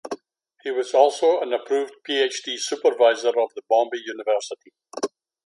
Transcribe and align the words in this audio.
He 0.63 0.71
was 0.71 0.95
also 0.95 1.41
an 1.41 1.53
approved 1.53 1.93
PhD 2.09 2.59
supervisor 2.59 3.39
of 3.39 3.49
the 3.53 3.61
Bombay 3.69 3.99
University. 4.03 4.71